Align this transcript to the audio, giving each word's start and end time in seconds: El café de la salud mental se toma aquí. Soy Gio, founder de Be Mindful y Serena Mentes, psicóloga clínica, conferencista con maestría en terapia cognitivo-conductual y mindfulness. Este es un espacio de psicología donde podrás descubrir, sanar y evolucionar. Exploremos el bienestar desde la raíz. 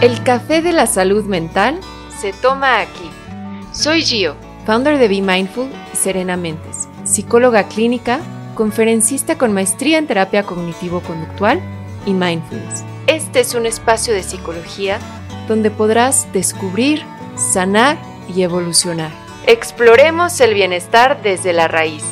El 0.00 0.22
café 0.22 0.62
de 0.62 0.72
la 0.72 0.86
salud 0.86 1.24
mental 1.24 1.80
se 2.20 2.32
toma 2.32 2.78
aquí. 2.78 3.10
Soy 3.72 4.02
Gio, 4.02 4.36
founder 4.64 4.96
de 4.96 5.08
Be 5.08 5.20
Mindful 5.20 5.68
y 5.92 5.96
Serena 5.96 6.36
Mentes, 6.36 6.88
psicóloga 7.02 7.64
clínica, 7.64 8.20
conferencista 8.54 9.36
con 9.36 9.52
maestría 9.52 9.98
en 9.98 10.06
terapia 10.06 10.44
cognitivo-conductual 10.44 11.60
y 12.06 12.12
mindfulness. 12.12 12.84
Este 13.08 13.40
es 13.40 13.54
un 13.56 13.66
espacio 13.66 14.14
de 14.14 14.22
psicología 14.22 15.00
donde 15.48 15.72
podrás 15.72 16.32
descubrir, 16.32 17.02
sanar 17.34 17.98
y 18.32 18.42
evolucionar. 18.42 19.10
Exploremos 19.48 20.40
el 20.40 20.54
bienestar 20.54 21.22
desde 21.22 21.52
la 21.52 21.66
raíz. 21.66 22.04